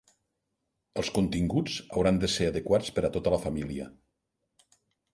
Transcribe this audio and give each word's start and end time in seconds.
Els 1.01 1.11
continguts 1.17 1.77
hauran 1.83 2.19
de 2.25 2.31
ser 2.39 2.49
adequats 2.55 2.93
per 2.99 3.07
a 3.07 3.15
tota 3.19 3.37
la 3.37 3.43
família. 3.47 3.89